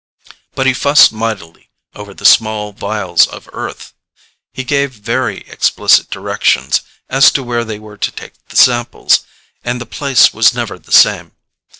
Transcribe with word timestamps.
But 0.55 0.65
he 0.65 0.73
fussed 0.73 1.13
mightily 1.13 1.69
over 1.93 2.15
the 2.15 2.25
small 2.25 2.73
vials 2.73 3.27
of 3.27 3.47
Earth. 3.53 3.93
He 4.51 4.63
gave 4.63 4.93
very 4.93 5.41
explicit 5.47 6.09
directions 6.09 6.81
as 7.07 7.29
to 7.33 7.43
where 7.43 7.63
they 7.63 7.77
were 7.77 7.97
to 7.97 8.11
take 8.11 8.33
the 8.47 8.55
samples, 8.55 9.19
and 9.63 9.79
the 9.79 9.85
place 9.85 10.33
was 10.33 10.55
never 10.55 10.79
the 10.79 10.91
same. 10.91 11.33